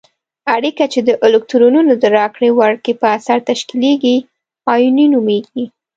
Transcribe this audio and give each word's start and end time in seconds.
اړیکه 0.55 0.83
چې 0.93 0.99
د 1.07 1.09
الکترونونو 1.25 1.93
د 2.01 2.03
راکړې 2.17 2.49
ورکړې 2.59 2.93
په 3.01 3.07
اثر 3.17 3.37
تشکیلیږي 3.49 4.15
آیوني 4.73 5.05
نومیږي. 5.13 5.65